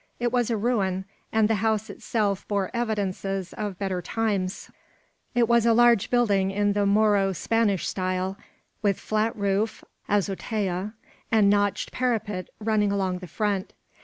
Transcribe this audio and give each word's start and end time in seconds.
It 0.19 0.31
was 0.31 0.49
a 0.49 0.57
ruin; 0.57 1.05
and 1.31 1.47
the 1.47 1.53
house 1.61 1.87
itself 1.87 2.47
bore 2.47 2.71
evidences 2.73 3.53
of 3.53 3.77
better 3.77 4.01
times. 4.01 4.71
It 5.35 5.47
was 5.47 5.63
a 5.63 5.75
large 5.75 6.09
building 6.09 6.49
in 6.49 6.73
the 6.73 6.87
Moro 6.87 7.33
Spanish 7.33 7.87
style, 7.87 8.35
with 8.81 8.99
flat 8.99 9.35
roof 9.35 9.83
(azotea), 10.09 10.95
and 11.31 11.51
notched 11.51 11.91
parapet 11.91 12.49
running 12.59 12.91
along 12.91 13.19
the 13.19 13.27
front. 13.27 13.73